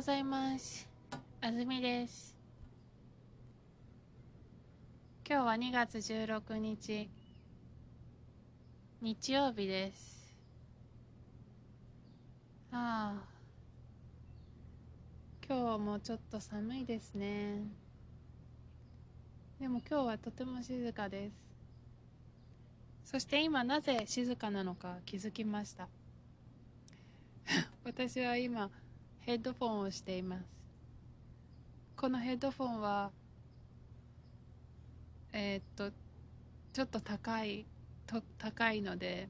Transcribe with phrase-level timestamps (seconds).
[0.00, 0.88] ございます。
[1.42, 2.34] あずみです。
[5.28, 7.10] 今日は2月16日、
[9.02, 10.34] 日曜日です。
[12.72, 13.22] ああ、
[15.46, 17.58] 今日もちょっと寒いですね。
[19.60, 21.34] でも今日はとても静かです。
[23.04, 25.88] そして今なぜ静かなのか気づきました。
[27.84, 28.70] 私は今
[29.30, 30.44] ヘッドフォンをしています。
[31.96, 33.12] このヘッドフォンは
[35.32, 35.94] えーっと
[36.72, 37.64] ちょっと高い
[38.08, 39.28] と高いので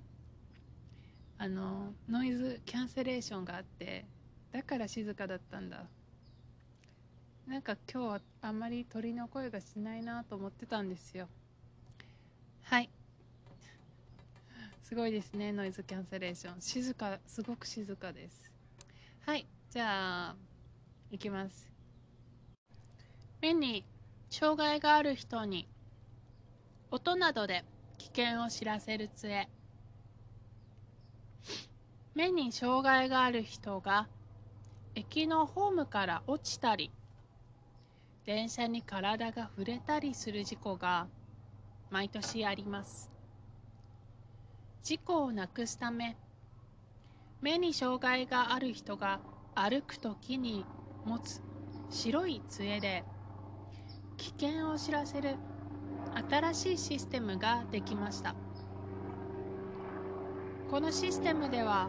[1.37, 4.07] あのノイズキャンセレーションがあって
[4.53, 5.85] だから静かだったんだ。
[7.47, 11.29] なんか今日はあんまり鳥の声がしないなと思ってたんですよ。
[12.63, 12.89] はい。
[14.83, 16.63] すごいですねノイズキャンセレーション。
[16.63, 18.51] 静かすごく静かです。
[19.27, 19.47] はい。
[19.71, 20.37] じゃあ
[21.13, 21.71] いきます。
[23.41, 23.87] 目に
[24.29, 25.69] 障害がある人に
[26.91, 27.65] 音などで
[27.97, 29.49] 危険を知らせる杖。
[32.17, 34.09] 目に障害がある人が
[34.97, 36.91] 駅のホームから落ちたり
[38.27, 41.07] 電車に体が触れたりする事故が
[41.91, 43.09] 毎年あります。
[44.83, 46.17] 事故をなくすため
[47.41, 49.21] 目に障害がある人が
[49.55, 50.65] 歩くときに
[51.05, 51.43] 持つ
[51.91, 53.05] 白い杖で
[54.17, 55.37] 危険を知らせる
[56.31, 58.35] 新しいシステムができました。
[60.71, 61.89] このシステムでは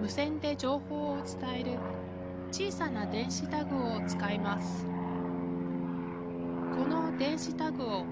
[0.00, 1.78] 無線で情報を伝える
[2.50, 4.86] 小さな電子タグを使います。
[4.86, 4.90] こ
[6.86, 8.04] の電子タグを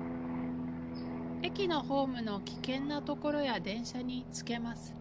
[1.42, 4.94] 駅のホームの危険なところや電車につけます。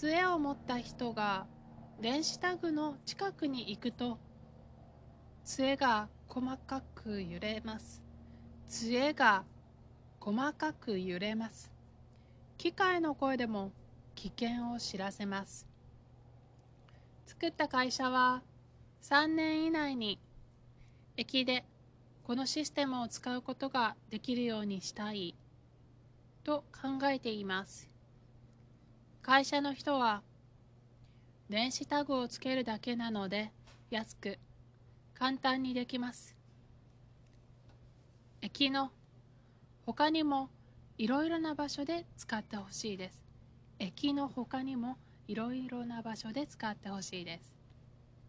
[0.00, 1.46] 杖を持った人が
[2.00, 4.16] 電子タグの近くに行くと
[5.44, 8.02] 杖が細かく揺れます。
[8.66, 9.44] 杖が
[10.18, 11.70] 細かく揺れます。
[12.56, 13.72] 機械の声でも
[14.14, 15.68] 危険を知らせます。
[17.26, 18.42] 作った会社は
[19.02, 20.18] 3年以内に
[21.18, 21.66] 駅で
[22.24, 25.34] このシステムを使うことができるようにしたい
[26.42, 27.89] と考えています。
[29.22, 30.22] 会社の人は
[31.50, 33.52] 電子タグをつけるだけなので
[33.90, 34.38] 安く
[35.14, 36.36] 簡単にできます。
[38.40, 38.90] 駅の
[39.84, 40.48] 他にも
[40.96, 43.24] いろいろな場所で使ってほしいです。
[43.78, 44.96] 駅の他にも
[45.28, 47.54] いろいろな場所で使ってほしいです。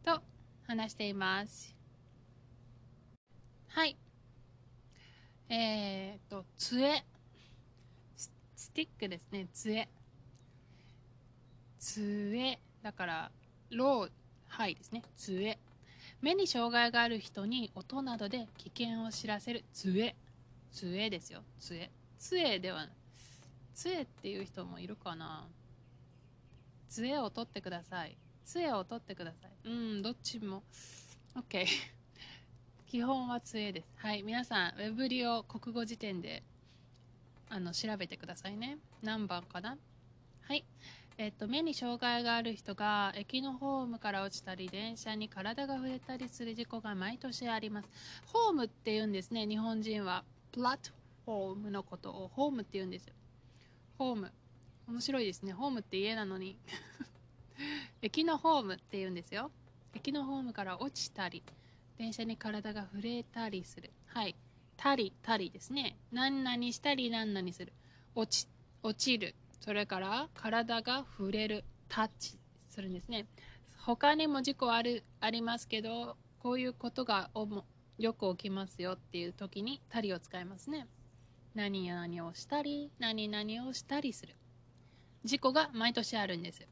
[0.03, 0.21] と
[0.67, 1.75] 話しています。
[3.67, 3.97] はい。
[5.47, 7.05] えー、っと杖。
[8.17, 9.87] ススティックですね杖。
[11.81, 13.31] 杖だから
[13.71, 14.09] ロー
[14.47, 15.01] ハイですね。
[15.15, 15.57] 杖。
[16.21, 19.63] 目に障害がある人に音などで危険を知らせる。
[19.73, 20.15] 杖。
[20.71, 21.41] 杖ですよ。
[21.59, 21.89] 杖。
[22.19, 22.87] 杖では
[23.73, 25.47] 杖っていう人もいるかな。
[26.87, 28.15] 杖を取ってください。
[28.45, 29.69] 杖を取ってください。
[29.69, 30.61] うんどっちも。
[31.35, 31.65] OK
[32.85, 33.87] 基本は杖です。
[33.95, 36.43] はい皆さんウェブリを国語辞典で
[37.49, 38.77] あの調べてくださいね。
[39.01, 39.77] 何番かな。
[40.43, 40.63] はい。
[41.21, 47.89] えっと、目に障害がある人が駅のホームから落ちたり電車に体が触れたりする事故が毎年あります。
[48.33, 50.23] ホームって言うんですね日本人は。
[50.51, 50.89] プラット
[51.25, 52.31] フォームのことを。
[52.33, 53.13] ホームって言うんですよ。
[53.99, 54.31] ホーム。
[54.87, 55.53] 面白いですね。
[55.53, 56.57] ホームって家なのに。
[58.01, 59.51] 駅のホームって言うんですよ。
[59.93, 61.43] 駅のホームから落ちたり
[61.99, 63.91] 電車に体が触れたりする。
[64.07, 64.35] はい。
[64.75, 65.97] たりたりですね。
[66.11, 67.73] 何々したり何々する。
[68.15, 68.49] 落ち
[68.81, 69.35] 落ちる。
[69.61, 71.63] それから体が触れる。
[71.91, 72.37] タッチ
[72.69, 73.27] するんですね。
[73.85, 77.29] 他にも事故あるありますけどこういうことが
[77.97, 80.87] よく起きますよっていう時にたりを使いますね。
[81.53, 84.35] 何々をしたり何々をしたりする。
[85.25, 86.65] 事故が毎年あるんです。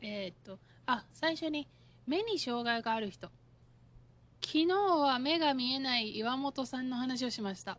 [0.00, 1.68] えー、っとあ最初に
[2.06, 3.28] 目に障害がある人。
[4.40, 7.76] 昨日は目が見えない岩本さんの話をしました。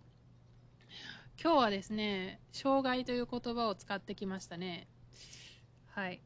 [1.42, 4.90] 今日はですね障害という言葉を使ってきましたね。
[5.88, 6.20] はい。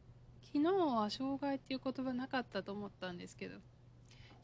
[0.51, 3.57] 昨日は障害っていう言葉なかったと思ったんですけど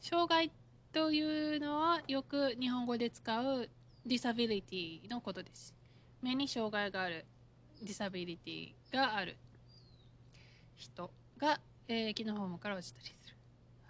[0.00, 0.52] 障害
[0.92, 3.68] というのはよく日本語で使う
[4.06, 5.74] disability のことです。
[6.22, 7.26] 目に障害がある
[7.82, 9.36] disability がある。
[10.76, 13.34] 人が、えー、駅のホームから落ちたりする。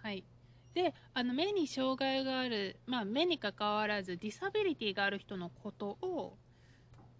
[0.03, 0.25] はい。
[0.73, 6.39] であの目に障害がある、まあ、目にかかわらず disability がある人のことを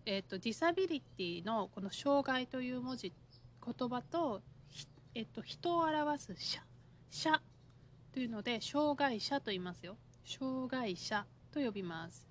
[0.07, 3.13] えーと、ディサビリティのこの障害という文字
[3.65, 4.41] 言葉と,、
[5.15, 6.61] えーと、人を表す者。
[7.11, 7.41] 者。
[8.13, 9.97] というので障害者と言いますよ。
[10.25, 12.27] 障害者と呼びます。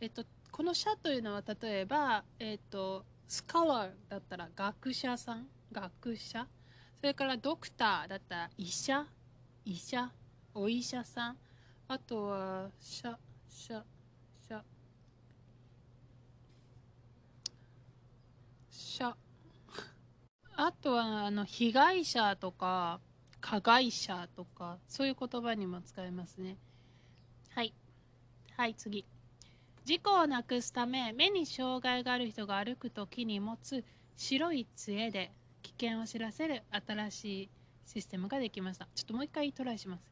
[0.00, 5.46] えっとこの者というのは例えばえっとスカラーだったら学者さん。
[5.72, 6.46] 学者。
[7.00, 9.06] それからドクターだったら医者。
[9.64, 10.10] 医者。
[10.54, 11.36] お医者さん。
[11.88, 13.18] あとは者。
[13.48, 13.84] 者
[14.48, 14.64] 者
[18.94, 19.16] 者
[20.56, 23.00] あとはあの被害者とか
[23.40, 26.56] 加害者とかそういう言葉にも使えますね。
[27.50, 27.74] はい。
[28.56, 29.04] はい次。
[29.84, 33.84] 事故をなくすため目に障害がある人が歩く時に持つ
[34.16, 35.32] 白い杖で
[35.62, 37.50] 危険を知らせる新しい
[37.86, 38.86] システムができました。
[38.94, 40.04] ちょっともう一回トライします。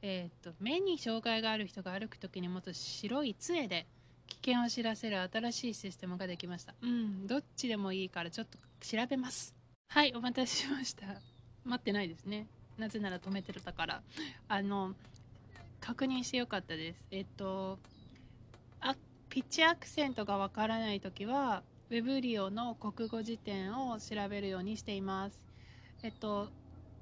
[0.00, 3.86] えっ、と目に障害がある人が歩く時に持つ白い杖で
[4.40, 6.74] 危険を知らせる新しいシステムができました。
[6.80, 9.54] うんどっちでもいいからちょっと調べます。
[9.88, 11.06] はいお待たせしました。
[11.64, 12.46] 待ってないですね。
[12.78, 14.02] なぜなら止めてたから。
[14.48, 14.94] あの
[15.80, 17.04] 確認してよかったです。
[17.10, 17.78] えっと
[18.80, 18.96] あ
[19.28, 25.44] ピッチアクセントがわからない時は Web リオの国語辞典を調べるようにしています。
[26.02, 26.48] えっと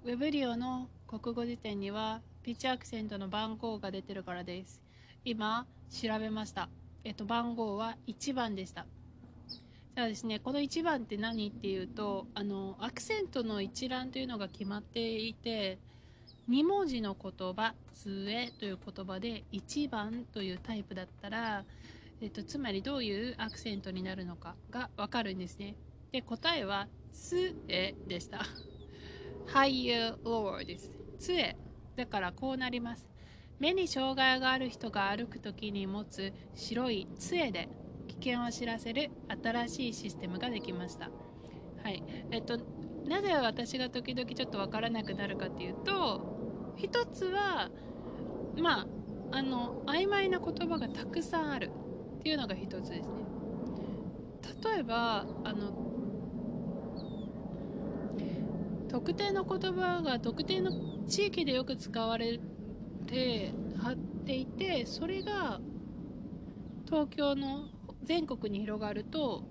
[0.04, 4.82] Web リオの国語辞典にはピッチアクセントの番号が出てるからです。
[5.24, 6.68] 今調べました。
[7.04, 8.86] えっと番号は1番でした。
[9.94, 15.78] じゃあですねこの1番って何っていうとあのアクセントの一覧というのが決まっていて
[16.48, 21.64] 2文字の言葉「杖」という言葉で1番というタイプだったら、
[22.20, 25.76] えっと、つまりどういうアクセントになるのかがわかるんですね。
[26.12, 27.52] で答えは「杖」
[28.06, 28.46] でした。
[29.52, 30.90] Higher lower です。
[31.18, 31.56] 杖
[31.96, 33.09] だからこうなります。
[33.60, 37.70] 目に障害がある人が歩く時に持つ白い杖で
[38.08, 41.12] 危険を知らせる新しいシステムができました。
[41.76, 42.04] はい。
[42.30, 42.58] えっと、
[43.04, 46.22] なぜ私が時々ちょっとわからなくなるかっていうと、
[46.76, 47.70] 一つは、
[48.56, 48.88] まあ、
[49.30, 51.74] あの、曖昧な言葉がたくさんある
[52.18, 53.28] っていうのが一つですね。
[54.42, 55.72] 例えば、あの、
[58.88, 60.72] 特定の言葉が特定の
[61.06, 62.40] 地域でよく使われ
[63.10, 63.96] て貼っ
[64.26, 65.60] ていてそれが
[66.86, 67.64] 東京の
[68.04, 69.42] 全国に広がると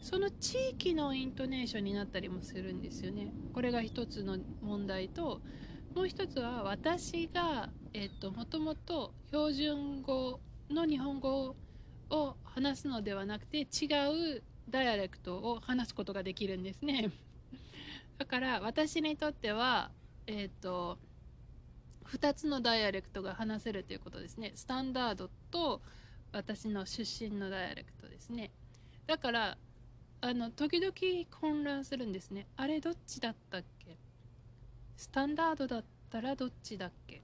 [0.00, 3.32] その地域のイントネーションになったりもするんですよね。
[3.54, 5.40] これが一つの問題と
[5.94, 11.54] もう一つは私が、えっと、もともと標準語の日本語
[12.10, 17.10] を話すのではなくて違うダイアレクトを話すことができるんですね。
[18.18, 19.92] だから私にとっては、
[20.26, 20.98] えっと、
[22.12, 24.52] 2つのダイアレクトが話せるということですね。
[24.54, 25.80] スタンダードと
[26.32, 28.50] 私の出身のダイアレクトですね。
[29.06, 29.56] だから
[30.20, 30.92] あの時々
[31.40, 32.46] 混乱するんですね。
[32.56, 33.96] あれどっちだったっけ？
[34.96, 37.22] スタンダードだったらどっちだっけ？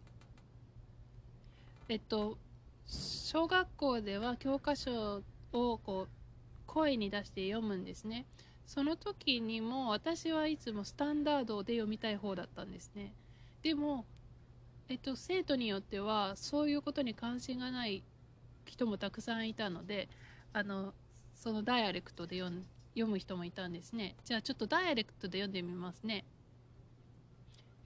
[1.89, 2.39] えっと
[2.87, 6.09] 小学校では教科書をこう
[6.67, 8.25] 声に出して読むんですね。
[8.67, 13.13] その時にも私はいつもスタンダードで読みたい方だったんですね。
[13.63, 14.05] でも、
[14.89, 18.03] えっと、生徒によってはそういうことに関心がない
[18.65, 20.09] 人もたくさんいたので
[20.53, 20.95] あの
[21.35, 22.63] そのダイアレクトで読
[22.95, 24.17] 読む人もいたんですね。
[24.25, 26.25] じゃあちょっとダイアレクトで読んでみますね。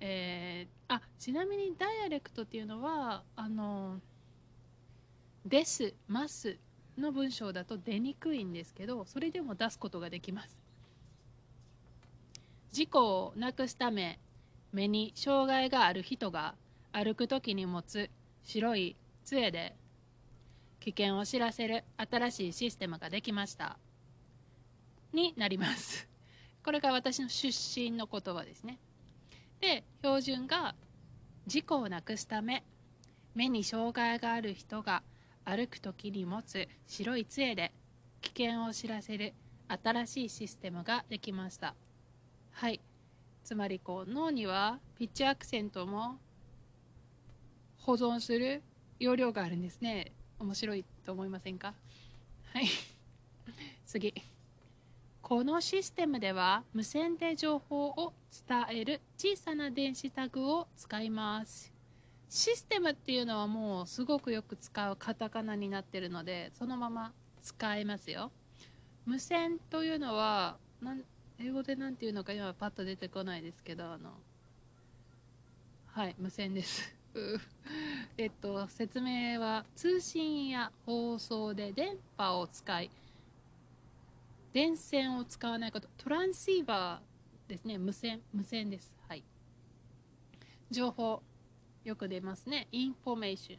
[0.01, 4.01] えー、あちなみにダイアレクトっていうのはあの
[5.45, 6.57] ですます
[6.97, 10.59] の文章だと出にくいんですけどそれでも出すことができます。
[12.71, 14.19] 事故をなくすため
[14.73, 16.55] 目に障害がある人が
[16.93, 18.11] 歩く時に持つ
[18.43, 19.75] 白い杖で
[20.81, 23.79] 危険を知らせる新しいシステムができました。
[25.13, 26.09] になります。
[26.65, 28.79] これが私の出身の言葉ですね。
[29.61, 30.75] で標準が
[31.47, 32.65] 事故をなくすため
[33.35, 35.03] 目に障害がある人が
[35.45, 37.73] 歩く時に持つ白い杖で
[38.21, 39.35] 危険を知らせる
[39.69, 41.75] 新しいシステムができました。
[42.51, 42.81] はい。
[43.45, 46.19] つまりこう脳にはピッチアクセントも
[47.85, 48.63] 保存する
[48.99, 50.13] 容量があるんですね。
[50.39, 51.75] 面白いと思いませんか？
[52.53, 52.67] はい。
[53.87, 54.15] 次。
[55.21, 58.13] このシステムでは無線で情報を
[58.49, 61.73] 伝える小さな電子タグを使います。
[62.29, 67.13] システムっていうのはもうすごくよく使うカタカナになってるのでそのまま
[67.43, 68.31] 使えますよ。
[69.05, 71.03] 無線というのはなん
[71.39, 74.13] 英語で何て言うのか今パッと出てこないですけどあの
[75.87, 77.02] はい無線です。
[78.17, 82.91] えっと、説明は通信や放送で電波を使い
[84.53, 89.25] 電線を使わないことトランシーバーですね無線無線ですはい
[90.71, 91.23] 情報
[91.85, 92.69] よく出ますね。
[92.71, 93.59] Information。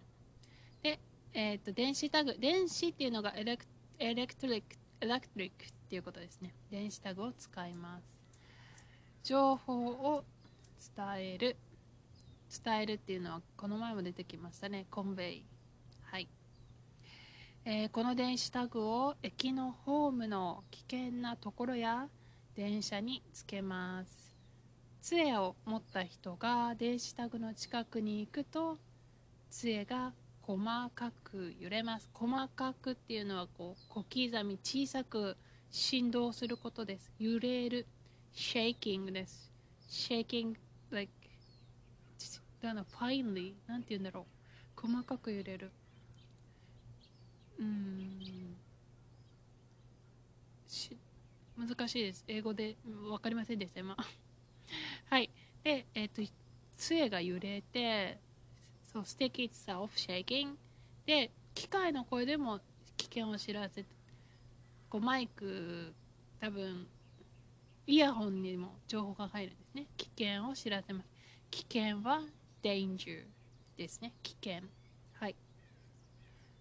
[0.82, 1.00] で、
[1.34, 2.36] えっ、と、電子タグ。
[2.40, 6.54] 電子っていうのが elec electric、electric っていうことですね。
[6.72, 8.04] 電子タグを使います。
[9.24, 10.24] 情報を
[10.96, 11.58] 伝える。
[12.64, 14.86] 伝えるっていうのは、この前も出てきましたね。
[14.92, 15.46] コンベイ。
[16.04, 16.28] はい。
[17.66, 22.08] えー、この電子タグを駅のホームの危険なところや
[22.56, 24.24] 電車につけます。
[25.04, 28.78] 杖を持った人が電子タグの近くに行くと
[29.50, 30.58] 杖が細
[30.96, 35.36] かく揺れます細かくっていうのはこう小刻み小さく
[35.72, 37.86] 振動することです揺れる
[38.34, 39.52] shaking です
[39.90, 40.56] shaking
[40.90, 41.12] like
[42.63, 44.25] だな finely なんて言うんだろ
[44.77, 45.72] う細かく揺れる
[47.60, 48.55] うん
[50.67, 50.98] し
[51.58, 53.96] 難しいです英語で分かりませんでした今
[55.10, 55.29] はい。
[55.63, 56.34] で、えっ、ー、と、
[56.75, 58.20] 杖が揺れて、
[58.84, 60.55] そう、stick itself shaking。
[61.05, 62.60] で、機械の声でも
[62.98, 63.89] 危険を知らせて、
[64.89, 65.93] こうマイク、
[66.39, 66.88] 多分、
[67.86, 69.88] イヤホンにも情報が入るんですね。
[69.98, 71.10] 危険を知らせます。
[71.51, 72.22] 危険は
[72.63, 73.25] danger
[73.77, 74.13] ですね。
[74.24, 74.62] 危険。
[75.20, 75.36] はい。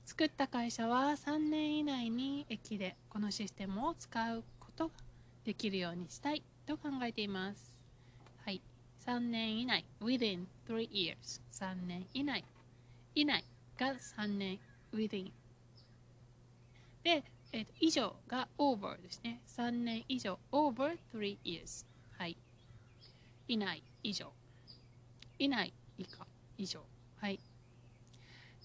[0.05, 4.95] 作った会社は3年以内に駅でこのシステムを使うことが
[5.45, 7.77] できるようにしたいと考えています。
[8.45, 8.61] はい。
[9.07, 9.85] 3年以内。
[10.01, 12.45] Within 3 years 3年以内。
[13.15, 13.45] 以内
[13.79, 14.59] が3年。
[14.93, 15.31] Within
[17.03, 19.41] で、えー、と以上が over ですね。
[19.49, 21.87] 3年以上 over 3 years
[22.19, 22.37] はい。
[23.49, 24.33] 以内以上。
[25.39, 26.27] 以内以下。
[26.59, 26.83] 以上。
[27.19, 27.39] はい。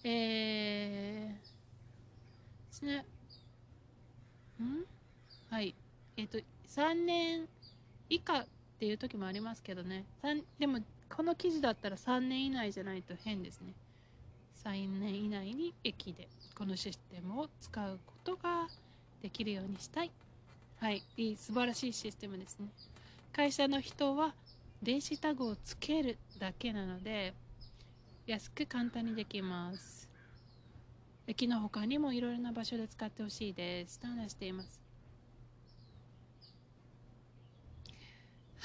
[0.04, 1.58] えー
[2.68, 3.06] ですね。
[4.60, 4.86] ん？
[5.50, 5.76] はい。
[6.18, 6.38] えっ、ー、と
[6.70, 7.48] 3年
[8.10, 8.46] 以下っ
[8.80, 10.06] ていう時もありますけどね。
[10.24, 10.80] 3でも
[11.10, 13.74] この記事だったら3年以内じゃないと変ですね。
[14.64, 18.68] 3年以内に駅でこのシステムを使うことが
[19.22, 20.12] できるようにしたい。
[20.80, 21.04] はい。
[21.18, 22.68] いい素晴らしいシステムですね。
[23.34, 24.34] 会社の人は
[24.82, 27.34] 電子タグをつけるだけなので
[28.26, 30.10] 安く簡単にできます
[31.28, 34.88] 駅の他にもいろいろな場所で使ってほしいですと話しています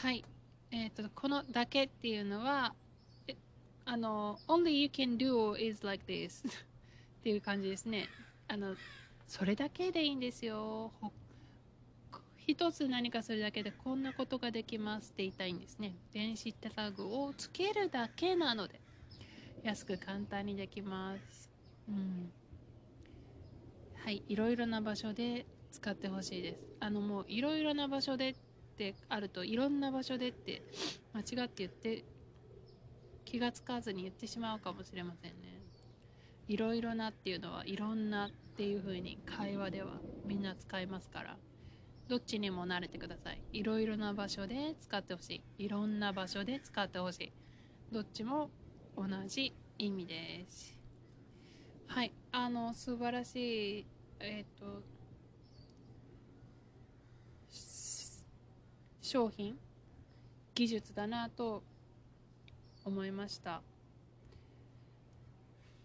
[0.03, 0.25] はい。
[0.73, 2.75] えっ、ー、と、このだけっていうのは、
[3.85, 6.51] あの、only you can do is like this っ
[7.23, 8.09] ていう感じですね。
[8.49, 8.75] あの、
[9.29, 10.93] それだけでいいんですよ。
[12.47, 15.95] 一つ何かするだけでこんなことができますって言いたいんですね。
[16.13, 18.81] 電子タグをつけるだけなので、
[19.63, 21.51] 安く簡単にできます。
[21.89, 22.33] うん。
[24.05, 26.61] はい、いろいろな場所で使ってほしいです。
[26.81, 28.35] あの、もういろいろな場所でっ
[28.73, 30.63] てあるといろんな場所でって
[31.13, 32.05] 間違って言って
[33.25, 35.61] 気がつかずに言ってしまうかもしれませんね
[36.49, 41.37] いろいろなっていうのはいろんなっていう風に会話ではみんな使いますから
[42.09, 43.41] どっちにも慣れてください。
[43.53, 45.65] いろいろな場所で使ってほしい。
[45.65, 47.33] いろんな場所で使ってほしい。
[47.93, 48.51] どっちも
[48.97, 50.79] 同じ意味です。
[51.87, 52.13] はい。
[52.33, 53.87] あの素晴らしい
[54.21, 54.83] えっ、ー、と
[59.01, 59.59] 商品
[60.55, 61.63] 技術だなと
[62.85, 63.63] 思いました。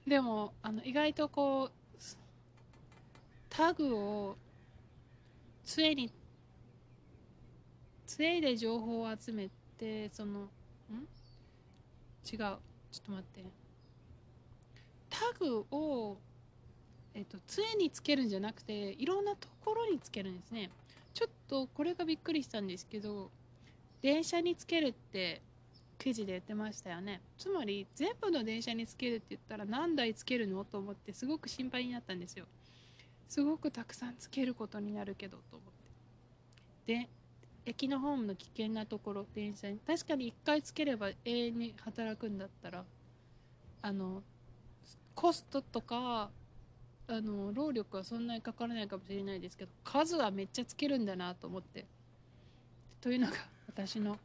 [0.05, 1.71] でもあの意外とこう
[3.49, 4.37] タグを
[5.67, 6.09] 杖に
[8.05, 10.47] 杖で情報を集めてそのん？
[12.25, 12.37] 違う。
[12.37, 12.57] ちょっ
[13.05, 13.43] と待って。
[15.09, 16.17] タグを
[17.13, 20.71] えっと杖につけるんじゃなくていろんなところにつけるんですね。
[21.13, 23.29] ちょっとこれがびっくりしたんですけど
[24.01, 25.41] 電車につけるって
[25.99, 27.19] 記事で言ってましたよね。
[27.37, 30.63] つまり全部の電車につけるって言ったら何台つけるの？
[30.63, 32.45] と思ってすごく心配になったんですよ。
[33.27, 35.61] すごくたくさんつけることになるけどと思っ
[36.85, 36.93] て。
[36.93, 37.09] で
[37.65, 39.79] 駅のホームの危険なところ電車に。
[39.79, 42.85] 確かに1回つければ永遠に働くんだったら
[43.81, 44.23] あの
[45.15, 46.29] コストとか
[47.09, 51.85] あの労力はそんなにかからないかもしれないですけど数はめっちゃつけるんだなと思って。
[53.01, 53.33] というのが
[53.67, 54.17] 私の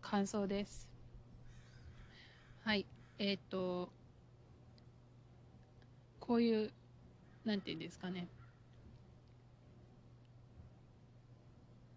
[0.00, 0.88] 感想です。
[2.64, 2.84] はい。
[3.18, 3.88] えっ、ー、と
[6.20, 6.70] こういう
[7.44, 8.28] なんていうんですかね。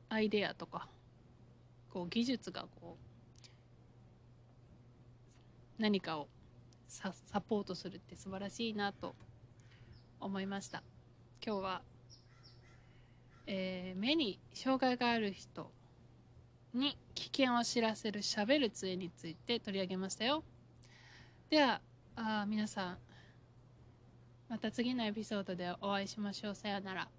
[0.09, 0.87] アイデアとか
[1.89, 2.97] こう技術がこ
[5.77, 6.27] う何かを
[6.87, 7.11] サ
[7.41, 9.15] ポートするって素晴らしいなと
[10.19, 10.83] 思いました。
[11.45, 11.81] 今日は、
[13.47, 15.69] えー、目に障害がある人
[16.73, 20.43] に危険を知らせるしゃべる杖について取り上げましたよ。
[21.49, 21.81] では
[22.15, 22.97] あ皆さん
[24.47, 26.55] また次のエピソードでお会いしましょう。
[26.55, 27.14] さよなら。